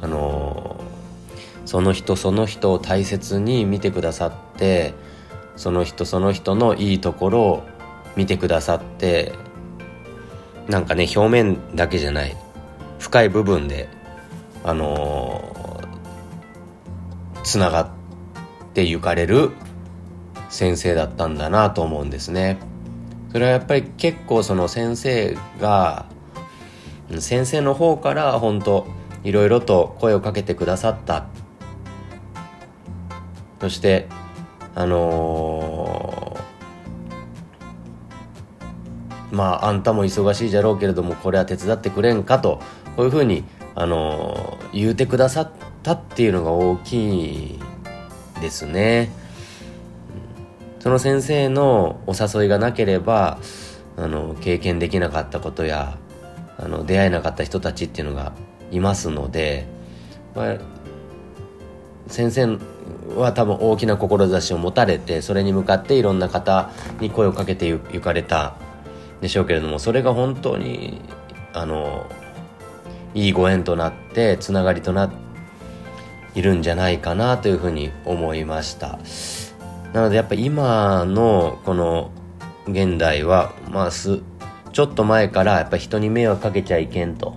[0.00, 0.76] あの、
[1.64, 4.92] その人その人を大切に見てくださって
[5.56, 7.62] その人その人のいいところを
[8.16, 9.32] 見てくださって
[10.68, 12.36] なんかね表面だけじゃない
[12.98, 13.88] 深い部分で
[14.62, 17.88] あのー、つながっ
[18.72, 19.50] てゆかれる
[20.48, 22.58] 先生だったんだなと思うんですね。
[23.34, 26.06] それはやっぱり結構その先生が
[27.18, 28.86] 先生の方から本当
[29.24, 31.26] いろいろと声をかけてくださった
[33.60, 34.06] そして
[34.74, 42.60] あのー、まああんたも忙しいじゃろうけれどもこれは手伝ってくれんかと
[42.96, 45.50] こういうふうにあのー、言うてくださっ
[45.82, 47.60] たっていうのが大きい
[48.40, 49.10] ですね。
[50.80, 53.38] その先生のお誘いがなければ
[53.96, 55.96] あの経験できなかったことや
[56.58, 58.32] あの出会えなかった人たちっていうのが
[58.70, 59.66] いますので、
[60.34, 60.58] まあ、
[62.06, 62.58] 先生
[63.16, 68.54] は多分大きな志を持たれてそれに向かっていろんな方に声をかけてゆかれた。
[69.20, 71.00] でしょうけれどもそれが本当に
[71.54, 72.06] あの
[73.14, 75.24] いいご縁となってつながりとなって
[76.34, 78.98] いるんじゃないかなというふうに思いました。
[79.92, 82.10] なのでやっぱ今のこの
[82.66, 84.20] 現代はまあす
[84.72, 87.36] ちょっと前からやっぱ人に迷惑かけちゃいけんと。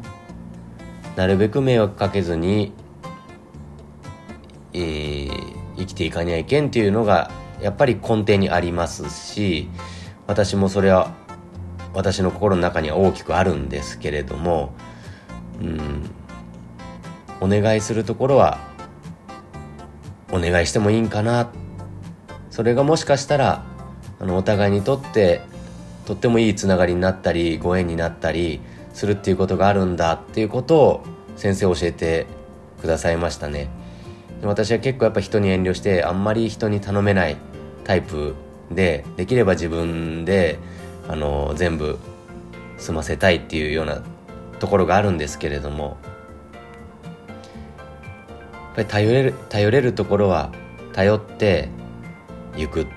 [1.15, 2.73] なるべく迷惑かけずに、
[4.73, 5.36] えー、
[5.77, 9.69] 生きていかにゃいけんっていうのがやっぱり根底にありますし
[10.27, 11.13] 私もそれは
[11.93, 14.73] 私の心の中には大きくあるんですけれども
[15.61, 16.09] うん
[17.39, 18.59] お願いするところは
[20.31, 21.51] お願いしてもいいんかな。
[22.49, 23.63] それがもしかしたら
[24.19, 25.41] あのお互いにとって
[26.05, 28.61] とってもいいつながりになったりご縁になったり
[28.93, 31.03] するっていうことがあるんだっていうことを
[31.35, 32.25] 先生教えて
[32.81, 33.69] くださいましたね。
[34.43, 37.37] 私は結構やっぱ人に遠慮してあんまり人に頼めない
[37.83, 38.35] タイプ
[38.71, 40.59] でできれば自分で
[41.07, 41.97] あの全部
[42.77, 44.01] 済ませたいっていうような
[44.59, 45.97] ところがあるんですけれども
[48.77, 50.51] ぱり頼れる頼れるところは
[50.93, 51.69] 頼って
[52.55, 52.87] 行く。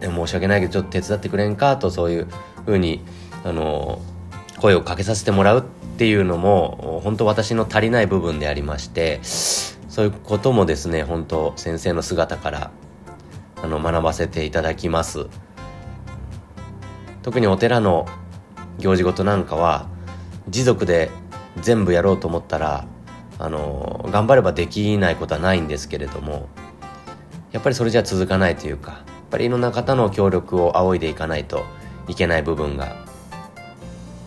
[0.00, 2.28] で申し訳ないけどちょっと手伝ってくれんかとそういう
[2.64, 3.02] ふうに
[3.44, 4.00] あの
[4.58, 5.62] 声をかけさせてもらうっ
[6.00, 12.70] ていうのも本当私の足りない部分でありましてそういうこともですね本当先生の姿から
[13.62, 15.26] あの学ばせていただきます。
[17.20, 18.06] 特にお寺の
[18.78, 19.90] 行事事なんかは
[20.48, 21.10] 持続で
[21.60, 22.86] 全部やろうと思ったら
[23.38, 26.48] あの頑張ればできないことはないんですけれども
[27.52, 31.62] やっぱりそれじゃ続かないというかやっぱりいろんな方の協力を仰いでいかないと
[32.08, 32.96] いけない部分が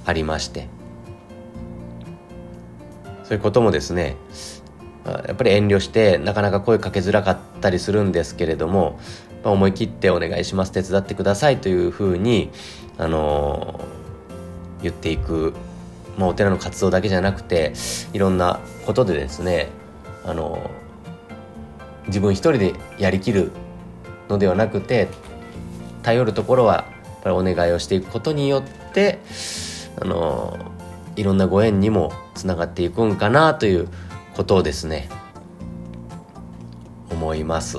[0.05, 0.67] ありまして
[3.23, 4.17] そういうこともですね
[5.05, 8.99] やっぱり遠慮してなかなか声かけづらかったりするんですけれども、
[9.43, 12.51] まあ、思い切ってお願いします手伝ってくださいというふうに、
[12.97, 15.53] あのー、言っていく
[16.17, 17.73] まあ、お寺の活動だけじゃなくて
[18.13, 19.69] いろんなことでですね
[20.25, 20.69] あの
[22.07, 23.51] 自分一人でやりきる
[24.29, 25.07] のではなくて
[26.01, 26.73] 頼るところは
[27.05, 29.19] やっぱりお願いをしていくことによって
[29.99, 30.57] あの
[31.15, 33.87] いろんなご縁にもつながっていくんかなという
[34.35, 35.09] ことをですね
[37.09, 37.77] 思います。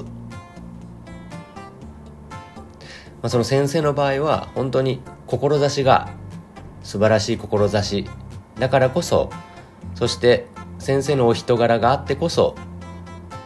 [3.24, 6.10] まあ、その先生の場合は本当に志が
[6.82, 8.06] 素晴らしい志
[8.58, 9.30] だからこそ
[9.94, 10.46] そして
[10.78, 12.54] 先生のお人柄があってこそ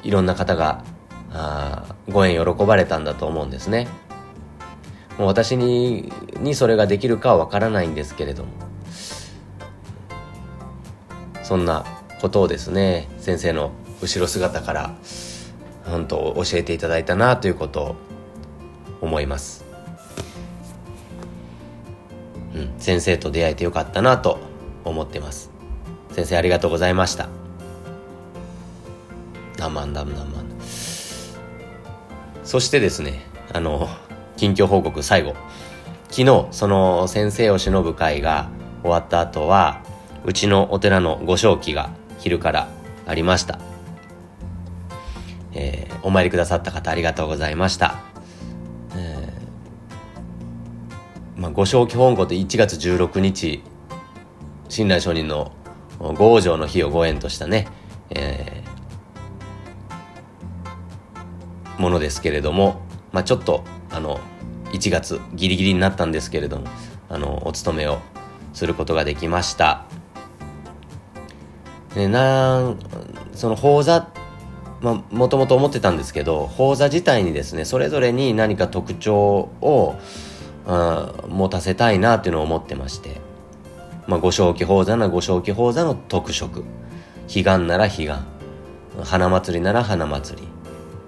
[0.02, 0.84] いろんな方が
[1.30, 3.86] あご縁喜ばれたんだと思うんですね
[5.16, 8.50] もう私ににそれができるかはわからないんですけれども
[11.48, 11.82] そんな
[12.20, 14.94] ことをですね先生の後ろ姿から
[15.86, 17.96] 本当教えていただいたなということを
[19.00, 19.64] 思います。
[22.54, 24.38] うん、先生と出会えてよかったなと
[24.84, 25.50] 思ってます。
[26.12, 27.30] 先生ありがとうございました。
[29.56, 30.44] 何万何万何万。
[32.44, 33.22] そしてですね
[33.54, 33.88] あの
[34.36, 35.34] 近況報告最後。
[36.10, 38.50] 昨日その先生を忍ぶ会が
[38.82, 39.87] 終わった後は
[40.24, 42.68] うちのお寺のご正気が昼から
[43.06, 43.58] ありました、
[45.52, 48.08] えー、お参りくださった方ありがとうございました
[51.38, 53.62] まあ、ご正気本校って1月16日
[54.68, 55.52] 親鸞上人の
[56.00, 57.68] 五往生の日をご縁としたね、
[58.10, 62.80] えー、ものですけれども、
[63.12, 64.20] まあ、ちょっとあの
[64.72, 66.66] 1月ギリギリになったんですけれども
[67.08, 68.00] あのお勤めを
[68.52, 69.86] することができました。
[71.98, 72.78] でなん
[73.34, 74.08] その講座
[74.80, 79.96] まあ、もともと思ってたんですけど講座自体にですねそれぞれに何か特徴を
[81.26, 83.20] 持たせたいなっていうのを思ってまして、
[84.06, 86.62] まあ、ご正気法座ならご正気法座の特色。
[87.26, 88.12] 彼岸なら彼岸
[89.02, 90.46] 花祭りなら花祭り。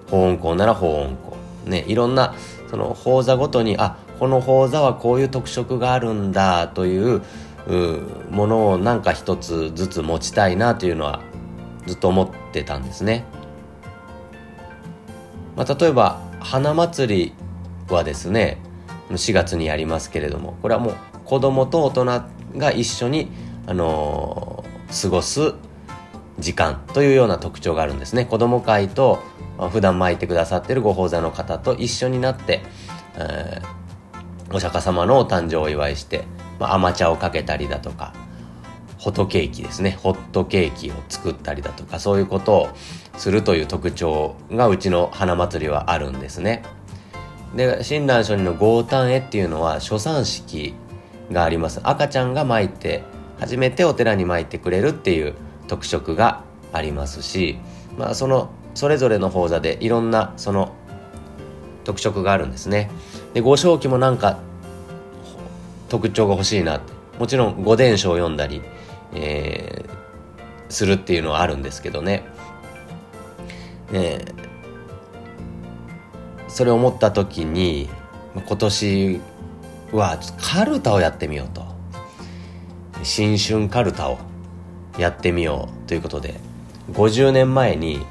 [0.09, 2.35] 法音校なら法音校ねいろんな
[2.69, 7.21] その法座ごとにあこの法座はこういう特色があるんだという
[8.29, 11.21] ものをなんか一つずつ持ちたいなというのは
[11.85, 13.25] ずっと思ってたんですね。
[15.55, 17.33] まあ、例えば花祭り
[17.89, 18.57] はですね
[19.09, 20.95] 4月にやりますけれどもこれはもう
[21.25, 22.05] 子供と大人
[22.57, 23.29] が一緒に、
[23.67, 25.53] あのー、過ごす
[26.39, 29.19] 時間というような特徴があるんですね子供会と
[29.71, 32.61] 普段巻いてくださってるご法座の方と一緒になって、
[33.15, 36.23] えー、お釈迦様のお誕生をお祝いして、
[36.61, 38.13] まあ、甘茶をかけたりだとか
[38.99, 39.97] ホットケーキですね。
[39.99, 42.69] ホットケーキを作ったりだとかそういうことを
[43.17, 46.61] するという特徴がうちの花祭りはあるんですね。
[47.55, 50.75] で親鸞聖人の豪誕絵っていうのは初産式
[51.31, 51.81] があります。
[51.83, 53.01] 赤ちゃんが巻いて
[53.39, 55.33] 初めてお寺に参ってくれるっていう
[55.67, 56.43] 特色が
[56.73, 57.57] ありますし、
[57.97, 60.75] まあ、そのそれぞれの法座でいろんなその
[61.85, 62.91] 特色があるんですね。
[63.33, 64.37] で五正気もなんか
[65.91, 66.93] 特徴が欲しいなって。
[67.19, 68.61] もちろん五伝書を読んだり、
[69.13, 72.23] えー、するっていうのはあるんですけどね。
[73.91, 74.23] ね
[76.47, 77.89] それを思った時に
[78.33, 79.21] 今年
[79.91, 81.65] はカルタをやってみようと。
[83.03, 84.17] 新春カルタを
[84.97, 86.39] やってみようということで
[86.91, 88.05] 50年前に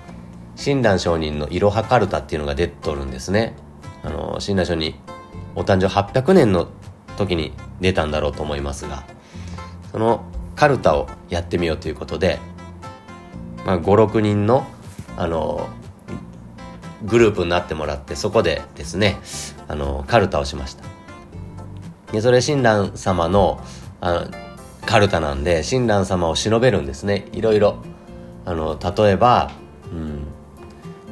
[0.57, 3.57] 親鸞上人のいろはカルタっていうのが出とるんですね。
[4.03, 4.95] あの親鸞上人
[5.55, 6.69] お誕生800年の
[7.17, 9.05] 時に出たんだろうと思いますが
[9.93, 10.25] その
[10.57, 12.39] カルタをやってみようということで、
[13.65, 14.67] まあ、56人の
[15.17, 15.69] あの
[17.03, 19.19] グループになってもらってそこでですね
[19.69, 20.85] あのカルタをしました。
[22.13, 23.63] でそれ親鸞様の
[24.01, 24.31] あの
[24.85, 27.27] カルタなんで親鸞様を忍べるんですね。
[27.33, 27.83] いろいろ。
[28.47, 29.51] あの例えば、
[29.93, 30.27] うん、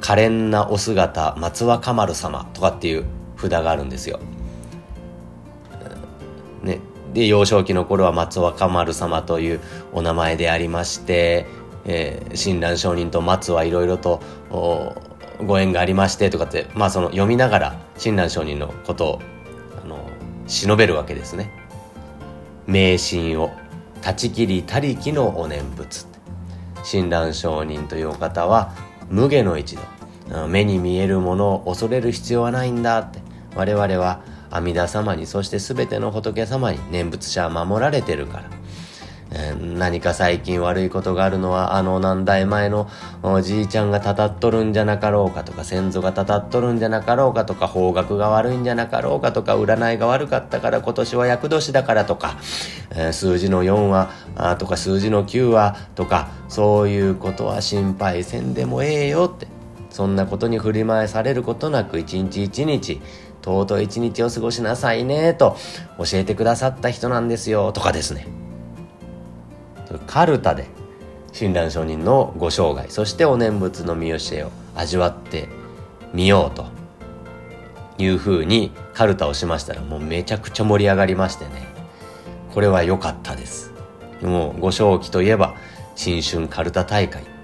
[0.00, 3.04] 可憐なお姿松若丸様とかっていう
[3.36, 4.18] 札があるんですよ、
[7.18, 9.60] で幼少期の頃は松若丸様という
[9.92, 11.46] お名前でありまして、
[11.84, 14.22] えー、親鸞上人と松はいろいろと
[15.44, 19.20] ご縁がありましてとかって、まあ、その読みながら親鸞上人のことを
[19.82, 20.08] あの
[20.46, 21.50] 忍べるわけですね。
[22.66, 23.50] 迷信を
[24.02, 26.06] 断ち切り他力のお念仏
[26.84, 28.72] 親鸞上人というお方は
[29.08, 33.26] 無下の一度目に見えるものを恐れる必要はないんだって。
[33.54, 34.20] 我々は
[34.50, 38.50] 阿弥陀様にそして全ての仏様に念仏者は守られてるから。
[39.76, 42.88] 何か最近悪いことがあるのはあの何代前の
[43.22, 52.38] おじいちゃんがたたっとるんじゃなかろうかとか先祖がたたっとるんじゃなかろうかとか方角が悪いんじゃなかろうかとか占いが悪かったから今年は厄年だからとか、
[52.90, 59.58] えー、数字の4はあとか数字の9はとかそういうことは心配せんでもええよって。
[59.90, 63.00] そんなことに振り回されることなく一日一日
[63.42, 65.56] 尊い一日を過ごしなさいねと
[65.98, 68.26] 教えてくださった人なんですよとかですね。
[70.06, 70.66] カルタで
[71.32, 75.48] 親鸞上人のご生涯そしてお念仏の見教えを味わって
[76.12, 76.66] みようと
[77.96, 81.68] いうふうにカルタをしましたらもうめちゃくちゃ盛り上がりましてね。
[82.52, 83.72] これは良かったです。
[84.22, 85.54] もうご正気といえば
[85.94, 87.38] 新春カルタ大会。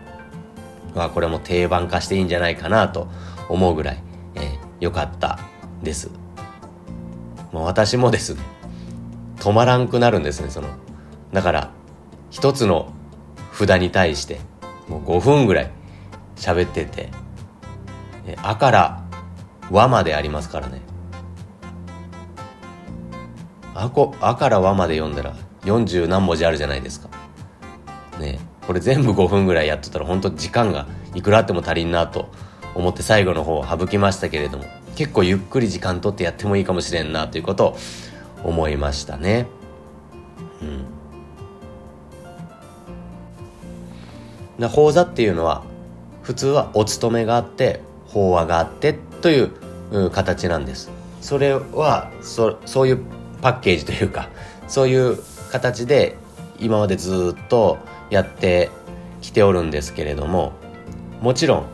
[0.95, 3.09] はこれも定番化していいんじゃないかなと
[3.49, 4.03] 思うぐらい
[4.81, 5.39] 良、えー、かった
[5.85, 6.11] です。
[7.53, 8.35] もう私もです。
[8.35, 8.55] ね
[9.45, 10.69] 止まらんくなるんですねその。
[11.33, 11.71] だから
[12.31, 12.93] 一つの
[13.53, 14.41] 札に対して
[14.89, 15.71] もう5分ぐらい
[16.37, 17.11] 喋ってて
[18.43, 19.05] 「あ」から
[19.71, 20.81] 「和」までありますからね。
[23.75, 27.09] あこ「あ」から「和」まで読んだら40何文字あるじゃないですか。
[28.19, 32.31] ねこれ全部5分ぐらいやっとったら本当時間がいくらあっても足りんなと
[32.75, 34.65] 思って最後の方を省きましたけれども。
[34.97, 37.79] 結構ゆっくり時間とってやってもいいかもしれんなということを
[38.45, 39.47] 思いましたね。
[40.63, 40.85] うん。
[44.59, 45.65] な法座っていうのは
[46.23, 49.51] 普通はお勤めがあって法話があってという
[50.11, 50.91] 形なんです。
[51.21, 53.01] それはそそういう
[53.43, 54.29] パッケージというか
[54.69, 55.19] そういう
[55.51, 56.17] 形で
[56.59, 57.79] 今までずっと
[58.11, 58.71] やって
[59.21, 60.53] きておるんですけれども
[61.21, 61.67] もちろん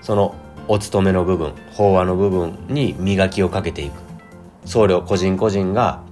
[0.00, 0.34] その
[0.68, 3.94] お勤めの部分法話の部分に磨きをかけていく。
[4.64, 6.02] 僧侶個人個人が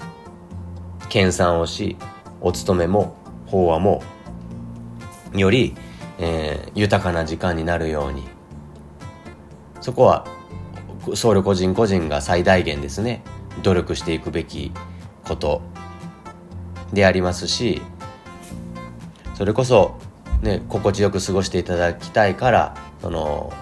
[1.08, 1.96] 研鑽をし
[2.40, 4.02] お勤めも法話も
[5.34, 5.74] より
[6.18, 8.22] えー、豊かな時間になるように。
[9.80, 10.24] そこは
[11.14, 13.24] 僧侶個人個人が最大限ですね
[13.64, 14.70] 努力していくべき
[15.24, 15.60] こと
[16.92, 17.82] でありますし
[19.34, 19.98] それこそ、
[20.40, 23.52] ね、心地よく過ごしていただきたいからその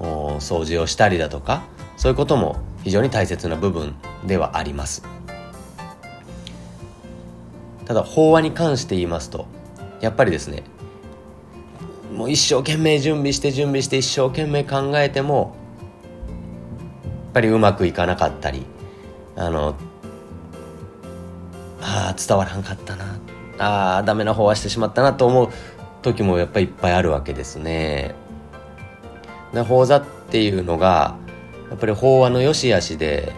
[0.00, 1.62] 掃除をしたりだとか
[1.96, 3.94] そういうことも非常に大切な部分
[4.26, 5.02] ではあります
[7.84, 9.46] ただ法話に関して言いますと
[10.00, 10.62] やっぱりですね
[12.14, 15.56] もう一生懸命準備して準備して一生懸命考えても
[17.04, 18.64] やっぱりうまくいかなかったり
[19.36, 19.76] あの
[21.82, 23.18] あ伝わらんかったな
[23.58, 25.48] ああダメな方はしてしまったなと思う
[26.02, 28.14] 時もやっぱりいっぱいあるわけですね。
[29.52, 31.16] で法座っていうのが
[31.70, 33.32] やっぱり法話の良し悪しで、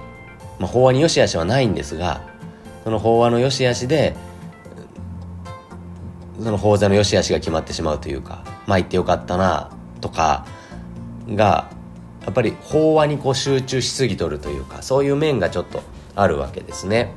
[0.59, 2.23] まあ、法話に良し悪しはないんですが
[2.85, 4.17] その法話の良し悪しで
[6.39, 10.47] その法座の良し悪しが決まってしまうというかまあ行ってよかったなとか
[11.29, 11.71] が
[12.25, 15.83] やっぱり法話にこう集中しすぎとるというかそういう面がちょっと
[16.15, 17.13] あるわけですね。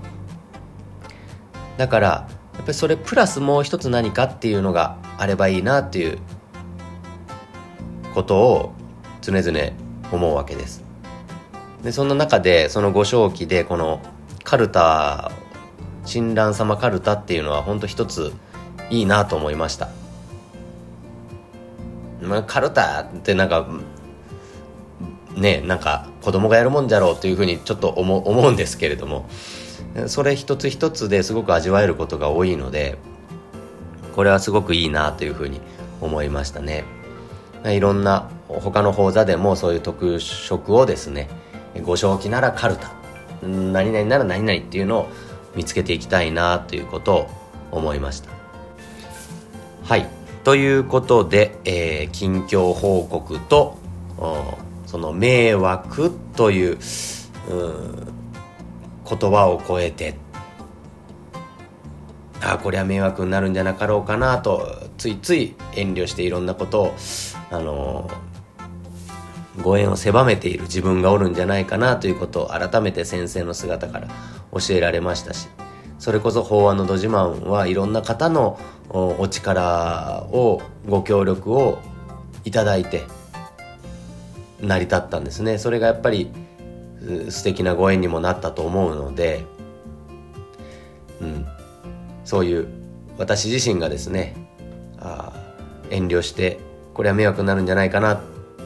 [1.77, 2.07] だから
[2.53, 6.19] やっぱりそれプラスもう一つ何かっていうのがあればいいなっていう
[8.13, 8.74] ことを
[9.25, 9.59] 常々
[10.11, 10.83] 思うわけです。
[11.83, 14.01] でそんな中でそのご正気でこの
[14.43, 15.31] カルタ
[16.05, 18.31] 親鸞様カルタっていうのは本当一つ
[18.91, 19.89] いいなと思いました。
[22.21, 23.67] まあ、カルタってなんか
[25.35, 29.27] ねなんか子供がやるもんじゃろうというふうにちょっと思思うんですけれども
[30.07, 32.97] それ一つ一つですごく味わえることが多いので
[34.15, 35.59] これはすごくいいなというふうに
[36.01, 36.83] 思いましたね。
[37.65, 41.29] いろんな他の講座でもそういう特色をですね
[41.83, 42.91] ご正気ならカルタ
[43.41, 45.07] 何々なら何々っていうのを
[45.55, 47.29] 見つけていきたいなということを
[47.71, 48.29] 思いました。
[49.83, 50.07] はい。
[50.43, 53.77] ということで、えー、近況報告と
[54.85, 56.77] その迷惑という
[59.09, 60.15] 言葉を超えて
[62.41, 66.95] ああこれは迷惑になるんじゃなかろうかなとついつい遠慮していろんなことを
[67.49, 68.09] あの
[69.61, 74.07] ご縁を狭めている自分がおるんじゃないかなということを改めて先生の姿から
[74.51, 75.47] 教えられましたし
[75.99, 81.79] それこそ法案のど自慢はいろんな方のお力をご協力を
[82.43, 83.03] いただいて
[84.61, 85.57] 成り立ったんですね。
[85.57, 86.31] それがやっぱり
[87.29, 89.45] 素敵なご縁にもなったと思うので、
[91.21, 91.45] うん、
[92.23, 92.67] そういう
[93.17, 94.35] 私自身がですね
[94.99, 95.33] あ
[95.89, 96.59] 遠慮して
[96.93, 98.21] これは迷惑になるんじゃないかな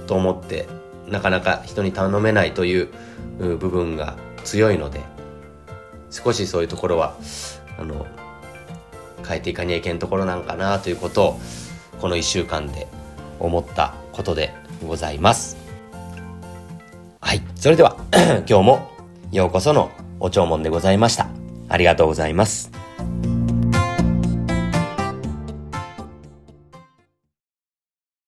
[0.07, 0.67] と思って
[1.09, 2.89] なかなか人に頼めないという
[3.37, 5.01] 部分が強いので
[6.09, 7.15] 少しそういうところは
[7.77, 8.05] あの
[9.27, 11.39] 変えていかにゃいけんところなんかなということを
[12.01, 12.87] この1週間で
[13.39, 14.53] 思ったことで
[14.85, 15.57] ございます。
[17.21, 17.41] はい。
[17.55, 17.97] それでは
[18.49, 18.91] 今日も
[19.31, 21.29] ようこそのお弔問でございました。
[21.67, 22.78] ありがとうございます。